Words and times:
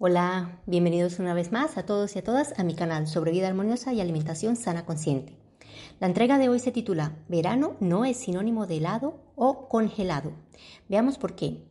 Hola, 0.00 0.60
bienvenidos 0.66 1.18
una 1.18 1.34
vez 1.34 1.50
más 1.50 1.76
a 1.76 1.84
todos 1.84 2.14
y 2.14 2.20
a 2.20 2.22
todas 2.22 2.56
a 2.56 2.62
mi 2.62 2.76
canal 2.76 3.08
sobre 3.08 3.32
vida 3.32 3.48
armoniosa 3.48 3.92
y 3.92 4.00
alimentación 4.00 4.54
sana 4.54 4.86
consciente. 4.86 5.36
La 5.98 6.06
entrega 6.06 6.38
de 6.38 6.48
hoy 6.48 6.60
se 6.60 6.70
titula 6.70 7.16
Verano 7.26 7.76
no 7.80 8.04
es 8.04 8.16
sinónimo 8.16 8.68
de 8.68 8.76
helado 8.76 9.18
o 9.34 9.68
congelado. 9.68 10.30
Veamos 10.88 11.18
por 11.18 11.34
qué. 11.34 11.64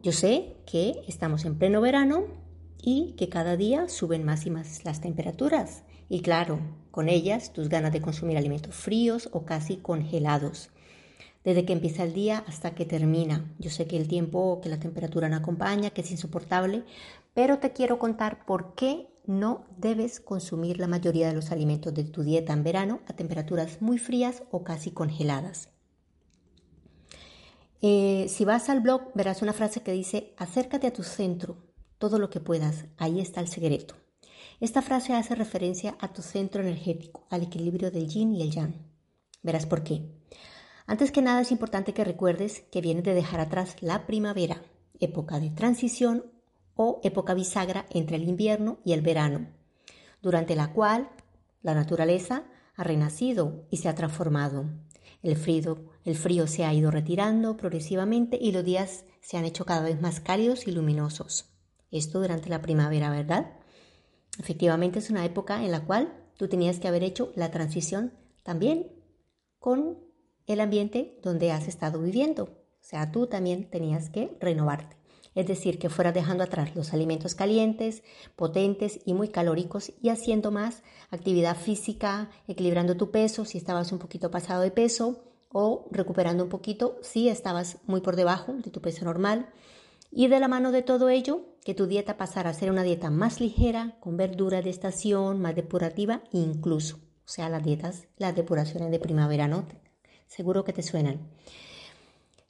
Yo 0.00 0.12
sé 0.12 0.58
que 0.64 1.02
estamos 1.08 1.44
en 1.44 1.58
pleno 1.58 1.80
verano 1.80 2.22
y 2.80 3.14
que 3.18 3.28
cada 3.28 3.56
día 3.56 3.88
suben 3.88 4.24
más 4.24 4.46
y 4.46 4.50
más 4.50 4.84
las 4.84 5.00
temperaturas 5.00 5.82
y 6.08 6.22
claro, 6.22 6.60
con 6.92 7.08
ellas 7.08 7.52
tus 7.52 7.68
ganas 7.68 7.92
de 7.92 8.00
consumir 8.00 8.38
alimentos 8.38 8.76
fríos 8.76 9.28
o 9.32 9.44
casi 9.44 9.78
congelados 9.78 10.70
desde 11.44 11.64
que 11.64 11.72
empieza 11.72 12.04
el 12.04 12.12
día 12.12 12.44
hasta 12.46 12.74
que 12.74 12.84
termina. 12.84 13.50
Yo 13.58 13.70
sé 13.70 13.86
que 13.86 13.96
el 13.96 14.08
tiempo, 14.08 14.60
que 14.62 14.68
la 14.68 14.78
temperatura 14.78 15.28
no 15.28 15.36
acompaña, 15.36 15.90
que 15.90 16.02
es 16.02 16.10
insoportable, 16.10 16.84
pero 17.34 17.58
te 17.58 17.72
quiero 17.72 17.98
contar 17.98 18.44
por 18.44 18.74
qué 18.74 19.08
no 19.26 19.64
debes 19.76 20.20
consumir 20.20 20.78
la 20.78 20.88
mayoría 20.88 21.28
de 21.28 21.34
los 21.34 21.52
alimentos 21.52 21.94
de 21.94 22.04
tu 22.04 22.22
dieta 22.22 22.52
en 22.52 22.64
verano 22.64 23.00
a 23.06 23.12
temperaturas 23.12 23.80
muy 23.80 23.98
frías 23.98 24.42
o 24.50 24.64
casi 24.64 24.90
congeladas. 24.90 25.68
Eh, 27.82 28.26
si 28.28 28.44
vas 28.44 28.68
al 28.68 28.80
blog 28.80 29.12
verás 29.14 29.40
una 29.40 29.52
frase 29.52 29.82
que 29.82 29.92
dice, 29.92 30.34
acércate 30.36 30.86
a 30.86 30.92
tu 30.92 31.02
centro 31.02 31.56
todo 31.98 32.18
lo 32.18 32.30
que 32.30 32.40
puedas, 32.40 32.86
ahí 32.96 33.20
está 33.20 33.40
el 33.40 33.48
secreto. 33.48 33.94
Esta 34.58 34.82
frase 34.82 35.14
hace 35.14 35.34
referencia 35.34 35.96
a 36.00 36.12
tu 36.12 36.22
centro 36.22 36.62
energético, 36.62 37.26
al 37.30 37.42
equilibrio 37.42 37.90
del 37.90 38.08
yin 38.08 38.34
y 38.34 38.42
el 38.42 38.50
yang. 38.50 38.74
Verás 39.42 39.64
por 39.64 39.82
qué. 39.82 40.02
Antes 40.86 41.12
que 41.12 41.22
nada 41.22 41.40
es 41.40 41.52
importante 41.52 41.94
que 41.94 42.04
recuerdes 42.04 42.62
que 42.70 42.80
vienes 42.80 43.04
de 43.04 43.14
dejar 43.14 43.40
atrás 43.40 43.76
la 43.80 44.06
primavera, 44.06 44.62
época 44.98 45.40
de 45.40 45.50
transición 45.50 46.26
o 46.74 47.00
época 47.02 47.34
bisagra 47.34 47.86
entre 47.90 48.16
el 48.16 48.28
invierno 48.28 48.78
y 48.84 48.92
el 48.92 49.02
verano, 49.02 49.48
durante 50.22 50.56
la 50.56 50.72
cual 50.72 51.10
la 51.62 51.74
naturaleza 51.74 52.44
ha 52.76 52.84
renacido 52.84 53.66
y 53.70 53.78
se 53.78 53.88
ha 53.88 53.94
transformado. 53.94 54.64
El 55.22 55.36
frío, 55.36 55.84
el 56.04 56.16
frío 56.16 56.46
se 56.46 56.64
ha 56.64 56.72
ido 56.72 56.90
retirando 56.90 57.56
progresivamente 57.56 58.38
y 58.40 58.52
los 58.52 58.64
días 58.64 59.04
se 59.20 59.36
han 59.36 59.44
hecho 59.44 59.66
cada 59.66 59.82
vez 59.82 60.00
más 60.00 60.20
cálidos 60.20 60.66
y 60.66 60.72
luminosos. 60.72 61.50
Esto 61.90 62.20
durante 62.20 62.48
la 62.48 62.62
primavera, 62.62 63.10
¿verdad? 63.10 63.52
Efectivamente 64.38 65.00
es 65.00 65.10
una 65.10 65.24
época 65.24 65.62
en 65.64 65.72
la 65.72 65.84
cual 65.84 66.14
tú 66.36 66.48
tenías 66.48 66.78
que 66.78 66.88
haber 66.88 67.02
hecho 67.02 67.32
la 67.34 67.50
transición 67.50 68.14
también 68.42 68.92
con 69.58 69.98
el 70.46 70.60
ambiente 70.60 71.18
donde 71.22 71.52
has 71.52 71.68
estado 71.68 72.00
viviendo. 72.00 72.44
O 72.44 72.82
sea, 72.82 73.12
tú 73.12 73.26
también 73.26 73.68
tenías 73.68 74.08
que 74.08 74.36
renovarte. 74.40 74.99
Es 75.34 75.46
decir, 75.46 75.78
que 75.78 75.88
fueras 75.88 76.14
dejando 76.14 76.44
atrás 76.44 76.74
los 76.74 76.92
alimentos 76.92 77.34
calientes, 77.34 78.02
potentes 78.36 79.00
y 79.04 79.14
muy 79.14 79.28
calóricos 79.28 79.92
y 80.02 80.08
haciendo 80.08 80.50
más 80.50 80.82
actividad 81.10 81.56
física, 81.56 82.30
equilibrando 82.48 82.96
tu 82.96 83.10
peso 83.10 83.44
si 83.44 83.58
estabas 83.58 83.92
un 83.92 83.98
poquito 83.98 84.30
pasado 84.30 84.62
de 84.62 84.70
peso 84.70 85.24
o 85.52 85.88
recuperando 85.90 86.44
un 86.44 86.50
poquito 86.50 86.98
si 87.02 87.28
estabas 87.28 87.78
muy 87.86 88.00
por 88.00 88.16
debajo 88.16 88.54
de 88.54 88.70
tu 88.70 88.80
peso 88.80 89.04
normal. 89.04 89.48
Y 90.12 90.26
de 90.26 90.40
la 90.40 90.48
mano 90.48 90.72
de 90.72 90.82
todo 90.82 91.08
ello, 91.08 91.56
que 91.64 91.74
tu 91.74 91.86
dieta 91.86 92.16
pasara 92.16 92.50
a 92.50 92.54
ser 92.54 92.70
una 92.70 92.82
dieta 92.82 93.10
más 93.10 93.40
ligera, 93.40 93.96
con 94.00 94.16
verdura 94.16 94.60
de 94.60 94.70
estación, 94.70 95.40
más 95.40 95.54
depurativa, 95.54 96.22
incluso, 96.32 96.96
o 96.96 97.28
sea, 97.28 97.48
las 97.48 97.62
dietas, 97.62 98.08
las 98.16 98.34
depuraciones 98.34 98.90
de 98.90 98.98
primavera, 98.98 99.46
¿no? 99.46 99.66
seguro 100.30 100.64
que 100.64 100.72
te 100.72 100.82
suenan. 100.82 101.28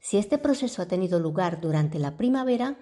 Si 0.00 0.16
este 0.16 0.38
proceso 0.38 0.80
ha 0.80 0.86
tenido 0.86 1.20
lugar 1.20 1.60
durante 1.60 1.98
la 1.98 2.16
primavera, 2.16 2.78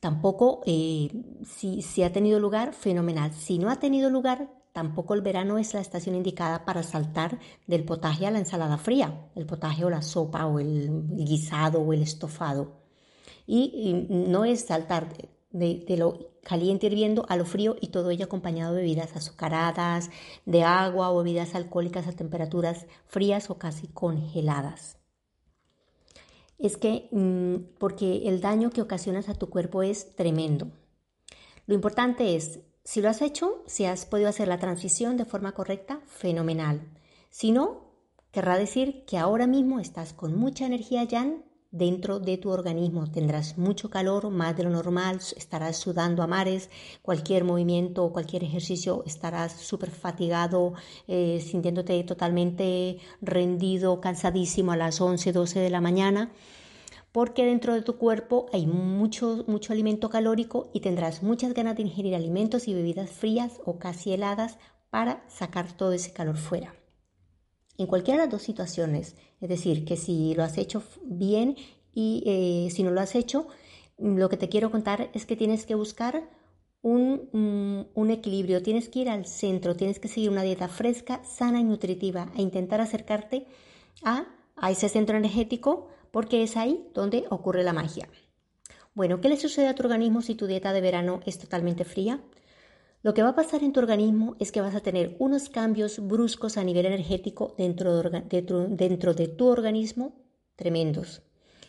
tampoco, 0.00 0.62
eh, 0.66 1.10
si, 1.44 1.82
si 1.82 2.02
ha 2.04 2.12
tenido 2.12 2.38
lugar, 2.38 2.72
fenomenal. 2.72 3.32
Si 3.32 3.58
no 3.58 3.68
ha 3.68 3.80
tenido 3.80 4.08
lugar, 4.08 4.50
tampoco 4.72 5.14
el 5.14 5.22
verano 5.22 5.58
es 5.58 5.74
la 5.74 5.80
estación 5.80 6.14
indicada 6.14 6.64
para 6.64 6.84
saltar 6.84 7.40
del 7.66 7.84
potaje 7.84 8.26
a 8.26 8.30
la 8.30 8.38
ensalada 8.38 8.78
fría, 8.78 9.28
el 9.34 9.46
potaje 9.46 9.84
o 9.84 9.90
la 9.90 10.02
sopa 10.02 10.46
o 10.46 10.60
el 10.60 11.02
guisado 11.16 11.80
o 11.80 11.92
el 11.92 12.02
estofado. 12.02 12.84
Y, 13.44 14.06
no 14.08 14.44
es 14.44 14.66
saltar 14.66 15.12
de, 15.50 15.84
de, 15.88 15.96
lo 15.96 16.38
caliente 16.44 16.86
hirviendo 16.86 17.26
a 17.28 17.36
lo 17.36 17.44
frío 17.44 17.76
y 17.80 17.88
todo 17.88 18.10
ello 18.10 18.26
acompañado 18.26 18.74
de 18.74 18.82
bebidas 18.82 19.16
azucaradas, 19.16 20.10
de 20.46 20.62
agua 20.62 21.10
o 21.10 21.18
bebidas 21.24 21.56
alcohólicas 21.56 22.06
a 22.06 22.12
temperaturas 22.12 22.86
frías 23.06 23.50
o 23.50 23.58
casi 23.58 23.88
congeladas. 23.88 24.98
Es 26.58 26.76
que 26.76 27.08
mm, 27.12 27.78
porque 27.78 28.28
el 28.28 28.40
daño 28.40 28.70
que 28.70 28.82
ocasionas 28.82 29.28
a 29.28 29.34
tu 29.34 29.48
cuerpo 29.48 29.82
es 29.82 30.14
tremendo. 30.16 30.70
Lo 31.66 31.74
importante 31.74 32.34
es, 32.36 32.60
si 32.84 33.00
lo 33.00 33.08
has 33.08 33.22
hecho, 33.22 33.62
si 33.66 33.84
has 33.84 34.06
podido 34.06 34.28
hacer 34.28 34.48
la 34.48 34.58
transición 34.58 35.16
de 35.16 35.24
forma 35.24 35.52
correcta, 35.52 36.00
fenomenal. 36.06 36.80
Si 37.30 37.52
no, 37.52 37.92
querrá 38.32 38.56
decir 38.56 39.04
que 39.04 39.18
ahora 39.18 39.46
mismo 39.46 39.78
estás 39.78 40.12
con 40.12 40.36
mucha 40.36 40.66
energía 40.66 41.04
ya 41.04 41.26
dentro 41.70 42.20
de 42.20 42.38
tu 42.38 42.50
organismo. 42.50 43.10
Tendrás 43.10 43.58
mucho 43.58 43.90
calor, 43.90 44.30
más 44.30 44.56
de 44.56 44.64
lo 44.64 44.70
normal, 44.70 45.20
estarás 45.36 45.76
sudando 45.76 46.22
a 46.22 46.26
mares, 46.26 46.70
cualquier 47.02 47.44
movimiento 47.44 48.04
o 48.04 48.12
cualquier 48.12 48.44
ejercicio 48.44 49.02
estarás 49.06 49.52
súper 49.52 49.90
fatigado, 49.90 50.74
eh, 51.06 51.40
sintiéndote 51.40 52.02
totalmente 52.04 52.98
rendido, 53.20 54.00
cansadísimo 54.00 54.72
a 54.72 54.76
las 54.76 55.00
11, 55.00 55.32
12 55.32 55.60
de 55.60 55.70
la 55.70 55.80
mañana 55.80 56.32
porque 57.12 57.44
dentro 57.44 57.74
de 57.74 57.82
tu 57.82 57.96
cuerpo 57.96 58.46
hay 58.52 58.66
mucho, 58.66 59.44
mucho 59.46 59.72
alimento 59.72 60.10
calórico 60.10 60.70
y 60.72 60.80
tendrás 60.80 61.22
muchas 61.22 61.54
ganas 61.54 61.76
de 61.76 61.82
ingerir 61.82 62.14
alimentos 62.14 62.68
y 62.68 62.74
bebidas 62.74 63.10
frías 63.10 63.60
o 63.64 63.78
casi 63.78 64.12
heladas 64.12 64.58
para 64.90 65.24
sacar 65.28 65.72
todo 65.72 65.92
ese 65.92 66.12
calor 66.12 66.36
fuera. 66.36 66.74
En 67.78 67.86
cualquiera 67.86 68.18
de 68.18 68.26
las 68.26 68.32
dos 68.32 68.42
situaciones, 68.42 69.16
es 69.40 69.48
decir, 69.48 69.84
que 69.84 69.96
si 69.96 70.34
lo 70.34 70.42
has 70.42 70.58
hecho 70.58 70.82
bien 71.04 71.56
y 71.94 72.22
eh, 72.26 72.70
si 72.70 72.82
no 72.82 72.90
lo 72.90 73.00
has 73.00 73.14
hecho, 73.14 73.46
lo 73.98 74.28
que 74.28 74.36
te 74.36 74.48
quiero 74.48 74.70
contar 74.70 75.10
es 75.14 75.26
que 75.26 75.36
tienes 75.36 75.64
que 75.64 75.76
buscar 75.76 76.28
un, 76.82 77.28
mm, 77.32 77.98
un, 77.98 78.10
equilibrio, 78.10 78.62
tienes 78.62 78.88
que 78.88 79.00
ir 79.00 79.08
al 79.08 79.26
centro, 79.26 79.76
tienes 79.76 80.00
que 80.00 80.08
seguir 80.08 80.30
una 80.30 80.42
dieta 80.42 80.68
fresca, 80.68 81.22
sana 81.24 81.60
y 81.60 81.64
nutritiva 81.64 82.30
e 82.36 82.42
intentar 82.42 82.80
acercarte 82.80 83.46
a 84.02 84.26
ese 84.70 84.88
centro 84.88 85.16
energético 85.16 85.88
porque 86.10 86.42
es 86.42 86.56
ahí 86.56 86.84
donde 86.94 87.24
ocurre 87.30 87.62
la 87.62 87.72
magia. 87.72 88.08
Bueno, 88.94 89.20
¿qué 89.20 89.28
le 89.28 89.36
sucede 89.36 89.68
a 89.68 89.74
tu 89.74 89.84
organismo 89.84 90.22
si 90.22 90.34
tu 90.34 90.46
dieta 90.46 90.72
de 90.72 90.80
verano 90.80 91.20
es 91.26 91.38
totalmente 91.38 91.84
fría? 91.84 92.20
Lo 93.02 93.14
que 93.14 93.22
va 93.22 93.30
a 93.30 93.34
pasar 93.36 93.62
en 93.62 93.72
tu 93.72 93.78
organismo 93.78 94.34
es 94.40 94.50
que 94.50 94.60
vas 94.60 94.74
a 94.74 94.80
tener 94.80 95.14
unos 95.20 95.48
cambios 95.48 96.00
bruscos 96.00 96.56
a 96.56 96.64
nivel 96.64 96.86
energético 96.86 97.54
dentro 97.56 98.02
de, 98.02 99.28
tu 99.28 99.46
organismo 99.46 100.16
tremendos 100.56 101.22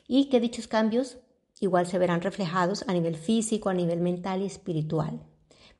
y 0.07 0.29
que 0.29 0.39
dichos 0.39 0.67
cambios 0.67 1.17
igual 1.59 1.85
se 1.85 1.99
verán 1.99 2.21
reflejados 2.21 2.83
a 2.87 2.93
nivel 2.93 3.15
físico, 3.15 3.69
a 3.69 3.75
nivel 3.75 3.99
mental 3.99 4.41
y 4.41 4.45
espiritual. 4.45 5.21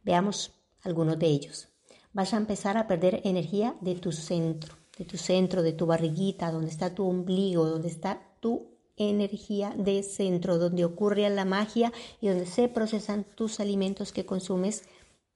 Veamos 0.04 0.52
algunos 0.84 1.18
de 1.18 1.28
ellos. 1.28 1.70
Vas 2.14 2.34
a 2.34 2.38
empezar 2.38 2.78
a 2.78 2.88
perder 2.88 3.22
energía 3.24 3.76
de 3.82 3.96
tu 3.96 4.12
centro, 4.12 4.76
de 5.00 5.06
tu 5.06 5.18
centro, 5.18 5.64
de 5.64 5.74
tu 5.74 5.88
barriguita, 5.88 6.52
donde 6.52 6.70
está 6.70 6.94
tu 6.94 7.08
ombligo, 7.08 7.66
donde 7.66 7.88
está 7.88 8.22
tu 8.40 8.68
energía 8.98 9.74
de 9.76 10.04
centro, 10.04 10.60
donde 10.60 10.86
ocurre 10.86 11.28
la 11.30 11.46
magia 11.46 11.92
y 12.22 12.28
donde 12.28 12.46
se 12.46 12.68
procesan 12.68 13.24
tus 13.24 13.60
alimentos 13.60 14.12
que 14.12 14.26
consumes 14.26 14.84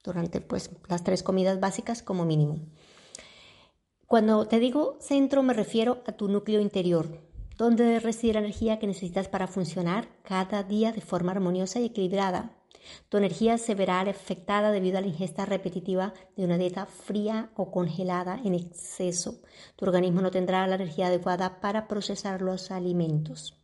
durante 0.04 0.40
pues, 0.40 0.70
las 0.88 1.02
tres 1.02 1.22
comidas 1.22 1.58
básicas 1.58 2.02
como 2.02 2.24
mínimo. 2.24 2.60
Cuando 4.06 4.46
te 4.46 4.60
digo 4.60 4.96
centro 5.00 5.42
me 5.42 5.54
refiero 5.54 6.02
a 6.06 6.12
tu 6.12 6.28
núcleo 6.28 6.60
interior, 6.60 7.20
donde 7.56 7.98
reside 7.98 8.34
la 8.34 8.40
energía 8.40 8.78
que 8.78 8.86
necesitas 8.86 9.28
para 9.28 9.46
funcionar 9.46 10.08
cada 10.22 10.62
día 10.62 10.92
de 10.92 11.00
forma 11.00 11.32
armoniosa 11.32 11.80
y 11.80 11.86
equilibrada. 11.86 12.52
Tu 13.08 13.16
energía 13.16 13.56
se 13.56 13.74
verá 13.74 14.00
afectada 14.00 14.70
debido 14.70 14.98
a 14.98 15.00
la 15.00 15.06
ingesta 15.06 15.46
repetitiva 15.46 16.12
de 16.36 16.44
una 16.44 16.58
dieta 16.58 16.84
fría 16.84 17.50
o 17.56 17.70
congelada 17.70 18.38
en 18.44 18.54
exceso. 18.54 19.40
Tu 19.76 19.86
organismo 19.86 20.20
no 20.20 20.30
tendrá 20.30 20.66
la 20.66 20.74
energía 20.74 21.06
adecuada 21.06 21.60
para 21.60 21.88
procesar 21.88 22.42
los 22.42 22.70
alimentos. 22.70 23.58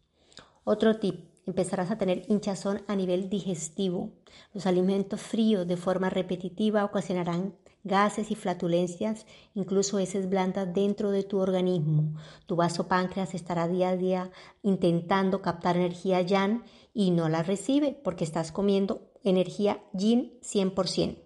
Otro 0.65 0.99
tip, 0.99 1.30
empezarás 1.47 1.91
a 1.91 1.99
tener 1.99 2.25
hinchazón 2.29 2.83
a 2.87 2.97
nivel 2.97 3.29
digestivo. 3.29 4.11
Los 4.53 4.67
alimentos 4.67 5.21
fríos 5.21 5.67
de 5.67 5.77
forma 5.77 6.11
repetitiva 6.11 6.85
ocasionarán 6.85 7.55
gases 7.83 8.31
y 8.31 8.35
flatulencias, 8.35 9.27
incluso 9.55 9.99
heces 9.99 10.29
blandas 10.29 10.73
dentro 10.73 11.11
de 11.11 11.23
tu 11.23 11.39
organismo. 11.39 12.15
Tu 12.47 12.57
vaso 12.57 12.89
páncreas 12.89 13.35
estará 13.35 13.69
día 13.69 13.91
a 13.91 13.97
día 13.97 14.31
intentando 14.63 15.41
captar 15.41 15.77
energía 15.77 16.21
yang 16.21 16.65
y 16.93 17.11
no 17.11 17.29
la 17.29 17.43
recibe 17.43 17.99
porque 18.05 18.25
estás 18.25 18.53
comiendo 18.53 19.11
energía 19.25 19.83
yin 19.93 20.39
100%, 20.43 21.19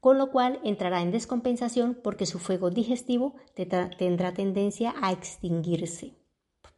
con 0.00 0.18
lo 0.18 0.30
cual 0.30 0.60
entrará 0.64 1.02
en 1.02 1.12
descompensación 1.12 1.98
porque 2.02 2.26
su 2.26 2.38
fuego 2.38 2.70
digestivo 2.70 3.34
tendrá 3.54 4.34
tendencia 4.34 4.94
a 5.00 5.12
extinguirse 5.12 6.21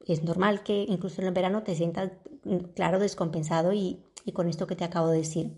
es 0.07 0.23
normal 0.23 0.63
que 0.63 0.85
incluso 0.89 1.21
en 1.21 1.29
el 1.29 1.35
verano 1.35 1.63
te 1.63 1.75
sientas, 1.75 2.13
mm, 2.45 2.57
claro, 2.75 2.99
descompensado 2.99 3.73
y 3.73 4.01
y 4.25 4.33
con 4.33 4.49
esto 4.49 4.67
que 4.67 4.77
te 4.77 4.85
acabo 4.85 5.09
de 5.09 5.19
decir. 5.19 5.53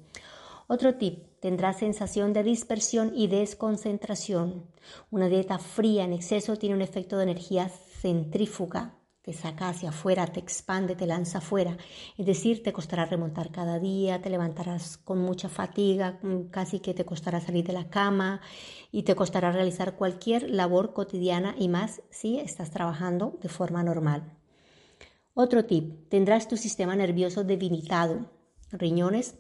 Otro 0.69 0.97
tip, 0.97 1.25
tendrás 1.41 1.79
sensación 1.79 2.33
de 2.33 2.43
dispersión 2.43 3.13
y 3.15 3.29
desconcentración. 3.29 4.65
Una 5.11 5.29
dieta 5.29 5.59
fría 5.59 6.05
en 6.05 6.13
exceso 6.13 6.57
tiene 6.57 6.75
un 6.75 6.83
efecto 6.83 7.17
de 7.17 7.25
energía 7.25 7.69
centrífuga, 7.69 8.97
te 9.27 9.33
saca 9.33 9.71
hacia 9.71 9.89
afuera, 9.89 10.25
te 10.29 10.39
expande, 10.39 10.95
te 10.95 11.05
lanza 11.05 11.39
afuera. 11.39 11.77
Es 12.17 12.27
decir, 12.27 12.63
te 12.63 12.73
costará 12.73 13.07
remontar 13.07 13.51
cada 13.51 13.81
día, 13.81 14.23
te 14.23 14.31
levantarás 14.31 14.99
con 14.99 15.19
mucha 15.19 15.49
fatiga, 15.49 16.21
mm, 16.23 16.45
casi 16.51 16.79
que 16.79 16.95
te 16.95 17.05
costará 17.05 17.41
salir 17.41 17.67
de 17.67 17.73
la 17.73 17.91
cama 17.91 18.41
y 18.93 19.03
te 19.03 19.17
costará 19.17 19.51
realizar 19.51 19.97
cualquier 19.97 20.49
labor 20.49 20.93
cotidiana 20.93 21.57
y 21.59 21.67
más 21.67 22.03
si 22.09 22.39
estás 22.39 22.71
trabajando 22.71 23.37
de 23.43 23.49
forma 23.49 23.83
normal. 23.83 24.33
Otro 25.35 25.65
tip, 25.65 26.09
tendrás 26.09 26.47
tu 26.47 26.57
sistema 26.57 26.95
nervioso 26.95 27.43
debilitado, 27.43 28.31
riñones 28.71 29.35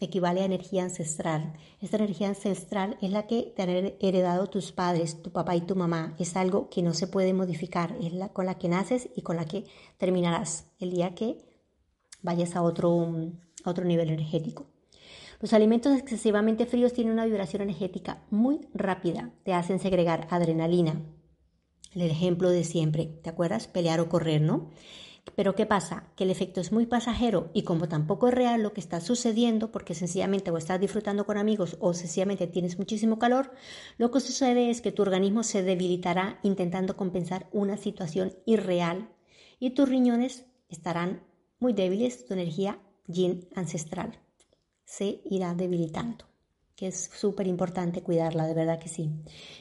equivale 0.00 0.42
a 0.42 0.44
energía 0.44 0.84
ancestral. 0.84 1.54
Esta 1.80 1.96
energía 1.96 2.28
ancestral 2.28 2.96
es 3.02 3.10
la 3.10 3.26
que 3.26 3.52
te 3.56 3.62
han 3.62 3.70
heredado 4.00 4.48
tus 4.48 4.72
padres, 4.72 5.22
tu 5.22 5.32
papá 5.32 5.56
y 5.56 5.62
tu 5.62 5.76
mamá. 5.76 6.14
Es 6.18 6.36
algo 6.36 6.68
que 6.70 6.82
no 6.82 6.94
se 6.94 7.06
puede 7.06 7.34
modificar, 7.34 7.96
es 8.00 8.12
la 8.12 8.32
con 8.32 8.46
la 8.46 8.58
que 8.58 8.68
naces 8.68 9.08
y 9.14 9.22
con 9.22 9.36
la 9.36 9.46
que 9.46 9.64
terminarás 9.96 10.66
el 10.78 10.90
día 10.90 11.14
que 11.14 11.38
vayas 12.22 12.56
a 12.56 12.62
otro, 12.62 13.14
a 13.64 13.70
otro 13.70 13.84
nivel 13.84 14.10
energético. 14.10 14.66
Los 15.40 15.52
alimentos 15.52 15.96
excesivamente 15.96 16.66
fríos 16.66 16.92
tienen 16.92 17.12
una 17.12 17.26
vibración 17.26 17.62
energética 17.62 18.24
muy 18.30 18.68
rápida, 18.74 19.32
te 19.44 19.54
hacen 19.54 19.78
segregar 19.78 20.26
adrenalina. 20.30 21.00
El 21.94 22.02
ejemplo 22.02 22.50
de 22.50 22.64
siempre, 22.64 23.06
¿te 23.06 23.30
acuerdas? 23.30 23.68
Pelear 23.68 24.00
o 24.00 24.08
correr, 24.08 24.40
¿no? 24.40 24.70
Pero 25.34 25.54
¿qué 25.54 25.66
pasa? 25.66 26.10
Que 26.16 26.24
el 26.24 26.30
efecto 26.30 26.60
es 26.60 26.72
muy 26.72 26.86
pasajero 26.86 27.50
y 27.54 27.62
como 27.62 27.88
tampoco 27.88 28.28
es 28.28 28.34
real 28.34 28.62
lo 28.62 28.72
que 28.72 28.80
está 28.80 29.00
sucediendo, 29.00 29.70
porque 29.70 29.94
sencillamente 29.94 30.50
o 30.50 30.56
estás 30.56 30.80
disfrutando 30.80 31.26
con 31.26 31.38
amigos 31.38 31.76
o 31.80 31.94
sencillamente 31.94 32.46
tienes 32.46 32.78
muchísimo 32.78 33.18
calor, 33.18 33.52
lo 33.96 34.10
que 34.10 34.20
sucede 34.20 34.70
es 34.70 34.80
que 34.80 34.92
tu 34.92 35.02
organismo 35.02 35.42
se 35.42 35.62
debilitará 35.62 36.40
intentando 36.42 36.96
compensar 36.96 37.48
una 37.52 37.76
situación 37.76 38.34
irreal 38.46 39.08
y 39.60 39.70
tus 39.70 39.88
riñones 39.88 40.46
estarán 40.68 41.22
muy 41.60 41.72
débiles, 41.72 42.26
tu 42.26 42.34
energía 42.34 42.78
yin 43.06 43.48
ancestral 43.54 44.18
se 44.88 45.20
irá 45.26 45.54
debilitando, 45.54 46.24
que 46.74 46.86
es 46.86 47.10
súper 47.14 47.46
importante 47.46 48.02
cuidarla, 48.02 48.46
de 48.46 48.54
verdad 48.54 48.80
que 48.80 48.88
sí. 48.88 49.10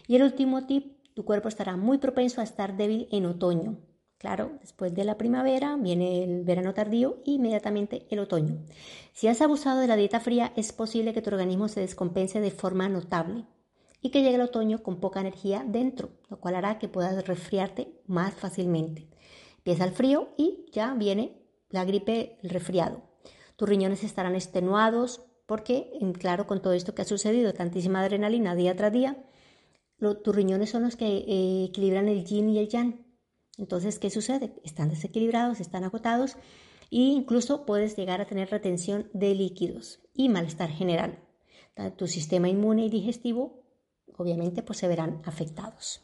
Y 0.08 0.16
el 0.16 0.24
último 0.24 0.66
tip, 0.66 0.98
tu 1.14 1.25
cuerpo 1.25 1.50
estará 1.50 1.75
muy 1.75 1.98
propenso 1.98 2.40
a 2.40 2.46
estar 2.46 2.78
débil 2.78 3.10
en 3.12 3.25
otoño, 3.25 3.78
Claro, 4.18 4.58
después 4.62 4.96
de 4.96 5.04
la 5.04 5.18
primavera 5.18 5.75
viene 5.78 6.24
el 6.24 6.44
verano 6.44 6.74
tardío 6.74 7.18
e 7.25 7.31
inmediatamente 7.31 8.08
el 8.10 8.18
otoño. 8.18 8.58
Si 9.14 9.28
has 9.28 9.42
abusado 9.42 9.80
de 9.80 9.88
la 9.88 9.96
dieta 9.96 10.19
fría, 10.19 10.54
es 10.56 10.74
posible 10.74 11.14
que 11.14 11.22
tu 11.22 11.30
organismo 11.30 11.68
se 11.68 11.81
descompense 11.81 12.42
de 12.42 12.50
forma 12.50 12.90
notable 12.90 13.46
y 14.02 14.10
que 14.10 14.24
llegue 14.24 14.36
el 14.36 14.42
otoño 14.42 14.81
con 14.81 15.00
poca 15.00 15.19
energía 15.19 15.64
dentro, 15.68 16.10
lo 16.30 16.40
cual 16.40 16.56
hará 16.56 16.80
que 16.80 16.88
puedas 16.88 17.28
resfriarte 17.28 17.94
más 18.08 18.34
fácilmente. 18.34 19.08
Empieza 19.58 19.86
el 19.86 19.92
frío 19.92 20.30
y 20.36 20.66
ya 20.72 20.96
viene 20.96 21.38
la 21.69 21.86
gripe, 21.86 22.40
el 22.42 22.50
resfriado. 22.50 23.04
Tus 23.56 23.69
riñones 23.69 24.04
estarán 24.04 24.34
extenuados 24.34 25.22
porque, 25.46 25.92
claro, 26.19 26.48
con 26.48 26.62
todo 26.62 26.74
esto 26.74 26.96
que 26.96 27.04
ha 27.04 27.06
sucedido, 27.06 27.54
tantísima 27.54 28.02
adrenalina 28.02 28.56
día 28.56 28.75
tras 28.75 28.92
día, 28.92 29.25
tus 30.00 30.36
riñones 30.36 30.72
son 30.72 30.84
los 30.84 30.96
que 30.96 31.06
eh, 31.06 31.66
equilibran 31.66 32.08
el 32.08 32.25
yin 32.25 32.50
y 32.50 32.60
el 32.60 32.68
yang 32.68 33.06
entonces, 33.57 34.00
¿qué 34.00 34.09
sucede? 34.09 34.54
Están 34.63 34.89
desequilibrados, 34.89 35.59
están 35.59 35.83
agotados 35.83 36.36
e 36.92 37.00
incluso 37.00 37.65
puedes 37.65 37.95
llegar 37.95 38.21
a 38.21 38.27
tener 38.27 38.50
retención 38.50 39.09
de 39.13 39.33
líquidos 39.36 40.00
y 40.13 40.30
malestar 40.30 40.69
general. 40.69 41.19
Tu 41.95 42.07
sistema 42.07 42.50
inmune 42.50 42.86
y 42.86 42.89
digestivo 42.89 43.63
obviamente 44.18 44.63
pues 44.63 44.80
se 44.80 44.88
verán 44.88 45.21
afectados. 45.25 46.01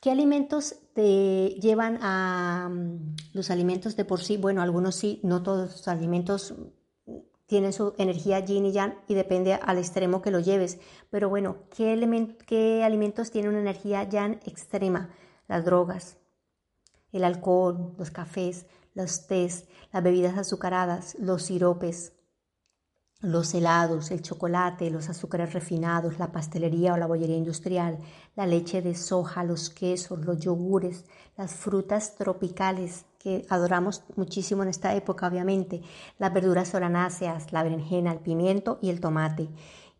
¿Qué 0.00 0.10
alimentos 0.10 0.76
te 0.94 1.56
llevan 1.60 1.98
a 2.02 2.68
mm, 2.70 3.16
los 3.32 3.50
alimentos 3.50 3.96
de 3.96 4.04
por 4.04 4.20
sí? 4.20 4.36
Bueno, 4.36 4.62
algunos 4.62 4.94
sí, 4.94 5.20
no 5.24 5.42
todos 5.42 5.70
los 5.72 5.88
alimentos 5.88 6.54
tienen 7.46 7.72
su 7.72 7.94
energía 7.98 8.40
yin 8.40 8.66
y 8.66 8.72
yang 8.72 8.94
y 9.08 9.14
depende 9.14 9.54
al 9.54 9.78
extremo 9.78 10.22
que 10.22 10.30
lo 10.30 10.38
lleves. 10.38 10.78
Pero 11.10 11.28
bueno, 11.28 11.64
¿qué, 11.74 12.36
qué 12.46 12.84
alimentos 12.84 13.30
tienen 13.30 13.50
una 13.50 13.60
energía 13.60 14.08
yang 14.08 14.38
extrema? 14.44 15.10
Las 15.48 15.64
drogas, 15.64 16.18
el 17.12 17.24
alcohol, 17.24 17.94
los 17.98 18.10
cafés, 18.10 18.66
los 18.94 19.26
tés, 19.26 19.66
las 19.92 20.02
bebidas 20.02 20.36
azucaradas, 20.36 21.16
los 21.18 21.44
siropes, 21.44 22.12
los 23.20 23.52
helados, 23.52 24.12
el 24.12 24.22
chocolate, 24.22 24.90
los 24.90 25.08
azúcares 25.08 25.52
refinados, 25.52 26.18
la 26.20 26.30
pastelería 26.30 26.94
o 26.94 26.96
la 26.96 27.06
bollería 27.06 27.36
industrial, 27.36 27.98
la 28.36 28.46
leche 28.46 28.80
de 28.80 28.94
soja, 28.94 29.42
los 29.42 29.70
quesos, 29.70 30.24
los 30.24 30.38
yogures, 30.38 31.04
las 31.36 31.52
frutas 31.54 32.14
tropicales 32.14 33.06
que 33.18 33.44
adoramos 33.48 34.04
muchísimo 34.14 34.62
en 34.62 34.68
esta 34.68 34.94
época, 34.94 35.26
obviamente, 35.26 35.82
las 36.18 36.32
verduras 36.32 36.68
solanáceas, 36.68 37.52
la 37.52 37.64
berenjena, 37.64 38.12
el 38.12 38.20
pimiento 38.20 38.78
y 38.80 38.90
el 38.90 39.00
tomate. 39.00 39.48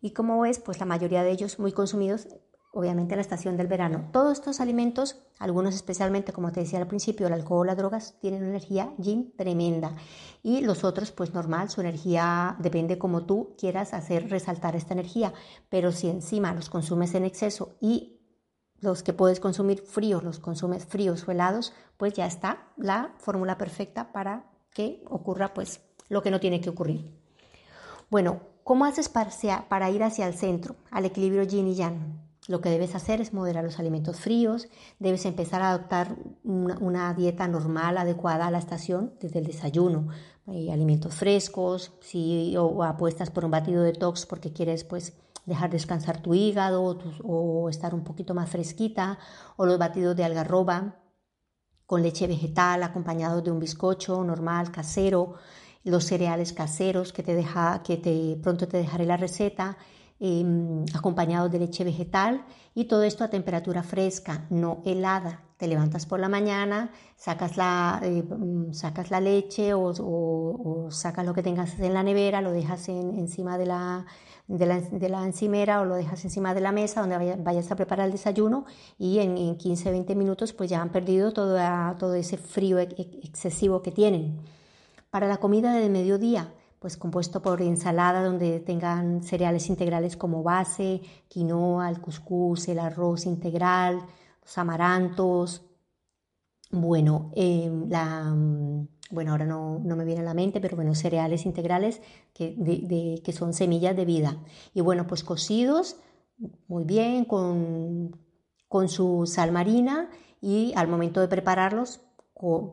Y 0.01 0.11
como 0.11 0.39
ves, 0.39 0.59
pues 0.59 0.79
la 0.79 0.85
mayoría 0.85 1.23
de 1.23 1.31
ellos 1.31 1.59
muy 1.59 1.73
consumidos 1.73 2.29
obviamente 2.71 3.15
la 3.15 3.21
estación 3.21 3.57
del 3.57 3.67
verano. 3.67 4.09
Todos 4.11 4.33
estos 4.33 4.59
alimentos, 4.59 5.21
algunos 5.39 5.75
especialmente, 5.75 6.33
como 6.33 6.51
te 6.51 6.59
decía 6.59 6.79
al 6.79 6.87
principio, 6.87 7.27
el 7.27 7.33
alcohol, 7.33 7.67
las 7.67 7.77
drogas, 7.77 8.15
tienen 8.21 8.41
una 8.41 8.51
energía 8.51 8.93
yin 8.97 9.33
tremenda. 9.35 9.95
Y 10.43 10.61
los 10.61 10.83
otros, 10.83 11.11
pues 11.11 11.33
normal, 11.33 11.69
su 11.69 11.81
energía 11.81 12.55
depende 12.59 12.97
como 12.97 13.25
tú 13.25 13.55
quieras 13.57 13.93
hacer 13.93 14.29
resaltar 14.29 14.75
esta 14.75 14.93
energía. 14.93 15.33
Pero 15.69 15.91
si 15.91 16.09
encima 16.09 16.53
los 16.53 16.69
consumes 16.69 17.15
en 17.15 17.25
exceso 17.25 17.75
y 17.81 18.19
los 18.79 19.03
que 19.03 19.13
puedes 19.13 19.39
consumir 19.39 19.81
fríos, 19.81 20.23
los 20.23 20.39
consumes 20.39 20.85
fríos 20.85 21.27
o 21.27 21.31
helados, 21.31 21.73
pues 21.97 22.13
ya 22.13 22.25
está 22.25 22.67
la 22.77 23.13
fórmula 23.17 23.57
perfecta 23.57 24.13
para 24.13 24.45
que 24.73 25.03
ocurra 25.09 25.53
pues 25.53 25.81
lo 26.07 26.21
que 26.21 26.31
no 26.31 26.39
tiene 26.39 26.61
que 26.61 26.69
ocurrir. 26.69 27.13
Bueno, 28.09 28.41
¿cómo 28.63 28.85
haces 28.85 29.09
para, 29.09 29.31
para 29.67 29.89
ir 29.89 30.03
hacia 30.03 30.27
el 30.27 30.33
centro, 30.33 30.75
al 30.91 31.05
equilibrio 31.05 31.43
yin 31.43 31.67
y 31.67 31.75
yang? 31.75 32.28
Lo 32.49 32.61
que 32.61 32.71
debes 32.71 32.95
hacer 32.95 33.21
es 33.21 33.31
moderar 33.31 33.63
los 33.63 33.77
alimentos 33.77 34.19
fríos, 34.19 34.69
debes 34.97 35.23
empezar 35.27 35.61
a 35.61 35.69
adoptar 35.69 36.15
una, 36.43 37.13
dieta 37.13 37.47
normal, 37.47 37.95
adecuada 37.95 38.47
a 38.47 38.51
la 38.51 38.57
estación, 38.57 39.13
desde 39.21 39.37
el 39.37 39.45
desayuno, 39.45 40.07
alimentos 40.47 41.13
frescos, 41.13 41.91
si 42.01 42.57
o, 42.57 42.83
apuestas 42.83 43.29
por 43.29 43.45
un 43.45 43.51
batido 43.51 43.83
detox 43.83 44.25
porque 44.25 44.51
quieres 44.51 44.83
pues 44.83 45.13
dejar 45.45 45.69
descansar 45.69 46.23
tu 46.23 46.33
hígado 46.33 46.81
o, 46.81 46.97
o 47.23 47.69
estar 47.69 47.93
un 47.93 48.03
poquito 48.03 48.33
más 48.33 48.49
fresquita, 48.49 49.19
o 49.55 49.67
los 49.67 49.77
batidos 49.77 50.15
de 50.15 50.23
algarroba 50.23 50.95
con 51.85 52.01
leche 52.01 52.25
vegetal 52.25 52.81
acompañados 52.81 53.43
de 53.43 53.51
un 53.51 53.59
bizcocho 53.59 54.23
normal, 54.23 54.71
casero, 54.71 55.35
los 55.83 56.03
cereales 56.03 56.51
caseros 56.51 57.13
que 57.13 57.21
te 57.21 57.35
deja, 57.35 57.83
que 57.83 57.97
te 57.97 58.39
pronto 58.41 58.67
te 58.67 58.77
dejaré 58.77 59.05
la 59.05 59.17
receta 59.17 59.77
Em, 60.21 60.83
acompañado 60.93 61.47
de 61.47 61.59
leche 61.59 61.85
vegetal 61.85 62.43
y 62.75 62.85
todo 62.85 63.03
esto 63.03 63.23
a 63.23 63.29
temperatura 63.29 63.83
fresca, 63.83 64.45
no 64.49 64.81
helada. 64.83 65.43
Te 65.55 65.65
levantas 65.65 66.05
por 66.05 66.19
la 66.19 66.27
mañana, 66.27 66.91
sacas 67.15 67.55
la, 67.55 68.01
eh, 68.03 68.23
mm, 68.23 68.73
sacas 68.73 69.11
la 69.11 69.21
leche 69.21 69.73
o, 69.73 70.89
sacas 70.91 71.25
lo 71.25 71.33
que 71.33 71.41
tengas 71.41 71.79
en 71.79 71.93
la 71.93 72.03
nevera, 72.03 72.41
lo 72.41 72.51
dejas 72.51 72.89
encima 72.89 73.57
de 73.57 73.65
la, 73.67 74.05
de 74.49 75.09
la, 75.09 75.23
encimera 75.25 75.79
o 75.79 75.85
lo 75.85 75.95
dejas 75.95 76.25
encima 76.25 76.53
de 76.53 76.61
la 76.61 76.73
mesa 76.73 76.99
donde 76.99 77.37
vayas 77.37 77.71
a 77.71 77.77
preparar 77.77 78.07
el 78.07 78.11
desayuno 78.11 78.65
y 78.97 79.19
en, 79.19 79.37
15-20 79.57 80.15
minutos 80.15 80.51
pues 80.51 80.69
ya 80.69 80.81
han 80.81 80.89
perdido 80.89 81.31
todo 81.31 82.13
ese 82.13 82.37
frío 82.37 82.77
excesivo 82.77 83.81
que 83.81 83.91
tienen. 83.91 84.41
Para 85.11 85.27
la 85.27 85.37
comida 85.37 85.73
de 85.73 85.89
mediodía, 85.89 86.53
pues 86.79 86.97
compuesto 86.97 87.41
por 87.41 87.61
ensalada 87.61 88.23
donde 88.23 88.59
tengan 88.61 89.21
cereales 89.23 89.69
integrales 89.69 90.15
como 90.15 90.43
base, 90.43 91.01
quinoa, 91.27 91.89
el 91.89 91.99
cuscús, 91.99 92.67
el 92.69 92.79
arroz 92.79 93.25
integral, 93.25 94.01
los 94.41 94.57
amarantos. 94.57 95.63
Bueno, 96.71 97.31
em, 97.35 97.89
la, 97.89 98.33
bueno 99.11 99.31
ahora 99.31 99.45
no, 99.45 99.79
me 99.79 100.05
viene 100.05 100.21
a 100.21 100.23
la 100.23 100.33
mente, 100.33 100.61
pero 100.61 100.75
bueno, 100.77 100.95
cereales 100.95 101.45
integrales 101.45 102.01
que, 102.33 103.21
que 103.23 103.33
son 103.33 103.53
semillas 103.53 103.95
de 103.95 104.05
vida. 104.05 104.37
Y 104.73 104.81
bueno, 104.81 105.05
pues 105.05 105.23
cocidos 105.23 105.97
muy 106.67 106.85
bien 106.85 107.25
con, 107.25 108.15
con 108.69 108.87
su 108.87 109.25
sal 109.25 109.51
marina 109.51 110.09
y 110.41 110.71
al 110.75 110.87
momento 110.87 111.19
de 111.19 111.27
prepararlos 111.27 112.01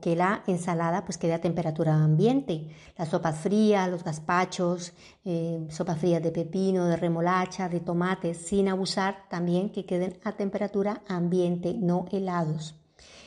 que 0.00 0.14
la 0.14 0.44
ensalada 0.46 1.04
pues 1.04 1.18
quede 1.18 1.34
a 1.34 1.40
temperatura 1.40 1.94
ambiente. 1.94 2.68
Las 2.96 3.08
sopas 3.08 3.40
frías, 3.40 3.90
los 3.90 4.04
gazpachos, 4.04 4.92
eh, 5.24 5.66
sopas 5.70 5.98
frías 5.98 6.22
de 6.22 6.30
pepino, 6.30 6.86
de 6.86 6.96
remolacha, 6.96 7.68
de 7.68 7.80
tomates, 7.80 8.38
sin 8.38 8.68
abusar 8.68 9.24
también 9.28 9.70
que 9.70 9.84
queden 9.84 10.18
a 10.22 10.32
temperatura 10.32 11.02
ambiente, 11.08 11.74
no 11.74 12.06
helados. 12.12 12.76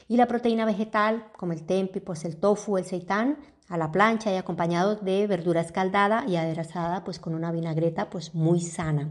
Y 0.08 0.16
la 0.18 0.28
proteína 0.28 0.66
vegetal, 0.66 1.26
como 1.38 1.52
el 1.52 1.66
tempe, 1.66 2.00
pues 2.00 2.24
el 2.24 2.38
tofu, 2.38 2.78
el 2.78 2.86
seitán, 2.86 3.38
a 3.68 3.78
la 3.78 3.92
plancha 3.92 4.34
y 4.34 4.38
acompañados 4.38 5.04
de 5.04 5.28
verdura 5.28 5.62
escaldada 5.62 6.26
y 6.28 6.38
aderezada 6.38 7.04
pues 7.04 7.20
con 7.20 7.36
una 7.36 7.52
vinagreta 7.52 8.10
pues 8.10 8.34
muy 8.34 8.62
sana. 8.62 9.10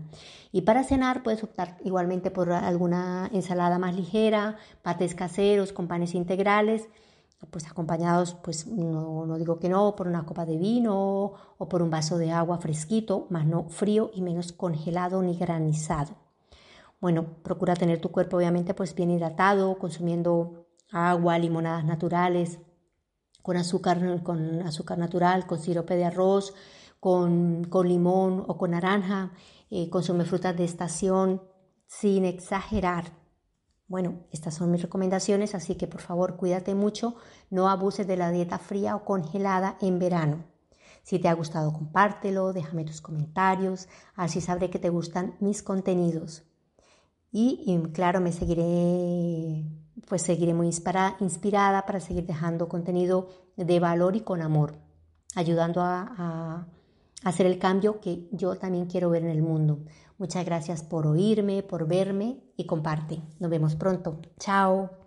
Y 0.50 0.62
para 0.62 0.82
cenar 0.82 1.22
puedes 1.22 1.44
optar 1.44 1.76
igualmente 1.84 2.30
por 2.30 2.50
alguna 2.50 3.30
ensalada 3.32 3.78
más 3.78 3.94
ligera, 3.94 4.56
pates 4.82 5.14
caseros 5.14 5.72
con 5.72 5.86
panes 5.86 6.14
integrales, 6.14 6.88
pues 7.50 7.66
acompañados 7.68 8.34
pues 8.42 8.66
no, 8.66 9.24
no 9.26 9.38
digo 9.38 9.58
que 9.58 9.68
no, 9.68 9.94
por 9.94 10.08
una 10.08 10.26
copa 10.26 10.44
de 10.44 10.56
vino 10.56 11.32
o 11.56 11.68
por 11.68 11.82
un 11.82 11.90
vaso 11.90 12.18
de 12.18 12.32
agua 12.32 12.58
fresquito, 12.58 13.26
más 13.30 13.46
no 13.46 13.68
frío 13.68 14.10
y 14.14 14.22
menos 14.22 14.52
congelado 14.52 15.22
ni 15.22 15.36
granizado. 15.36 16.16
Bueno, 17.00 17.24
procura 17.42 17.76
tener 17.76 18.00
tu 18.00 18.10
cuerpo 18.10 18.36
obviamente 18.36 18.74
pues 18.74 18.94
bien 18.94 19.10
hidratado, 19.10 19.78
consumiendo 19.78 20.66
agua, 20.90 21.38
limonadas 21.38 21.84
naturales, 21.84 22.58
con 23.42 23.56
azúcar, 23.56 24.22
con 24.22 24.62
azúcar 24.62 24.98
natural, 24.98 25.46
con 25.46 25.60
sirope 25.60 25.94
de 25.96 26.04
arroz, 26.04 26.54
con, 27.00 27.64
con 27.64 27.88
limón 27.88 28.44
o 28.46 28.58
con 28.58 28.72
naranja, 28.72 29.32
eh, 29.70 29.88
consume 29.90 30.24
frutas 30.24 30.56
de 30.56 30.64
estación 30.64 31.42
sin 31.86 32.24
exagerar. 32.24 33.12
Bueno, 33.88 34.26
estas 34.32 34.54
son 34.54 34.70
mis 34.70 34.82
recomendaciones, 34.82 35.54
así 35.54 35.74
que 35.74 35.86
por 35.86 36.02
favor 36.02 36.36
cuídate 36.36 36.74
mucho, 36.74 37.16
no 37.50 37.68
abuses 37.68 38.06
de 38.06 38.16
la 38.16 38.30
dieta 38.30 38.58
fría 38.58 38.94
o 38.94 39.04
congelada 39.04 39.78
en 39.80 39.98
verano. 39.98 40.44
Si 41.02 41.18
te 41.18 41.28
ha 41.28 41.32
gustado, 41.32 41.72
compártelo, 41.72 42.52
déjame 42.52 42.84
tus 42.84 43.00
comentarios, 43.00 43.88
así 44.14 44.42
sabré 44.42 44.68
que 44.68 44.78
te 44.78 44.90
gustan 44.90 45.36
mis 45.40 45.62
contenidos. 45.62 46.44
Y, 47.32 47.82
claro, 47.92 48.20
me 48.20 48.32
seguiré 48.32 49.64
pues 50.06 50.22
seguiré 50.22 50.54
muy 50.54 50.66
inspirada 50.66 51.84
para 51.86 52.00
seguir 52.00 52.26
dejando 52.26 52.68
contenido 52.68 53.28
de 53.56 53.80
valor 53.80 54.16
y 54.16 54.20
con 54.20 54.42
amor, 54.42 54.78
ayudando 55.34 55.80
a, 55.82 56.14
a 56.16 56.66
hacer 57.24 57.46
el 57.46 57.58
cambio 57.58 58.00
que 58.00 58.28
yo 58.32 58.56
también 58.56 58.86
quiero 58.86 59.10
ver 59.10 59.24
en 59.24 59.30
el 59.30 59.42
mundo. 59.42 59.80
Muchas 60.18 60.44
gracias 60.44 60.82
por 60.82 61.06
oírme, 61.06 61.62
por 61.62 61.86
verme 61.88 62.40
y 62.56 62.66
comparte. 62.66 63.22
Nos 63.38 63.50
vemos 63.50 63.76
pronto. 63.76 64.20
Chao. 64.38 64.97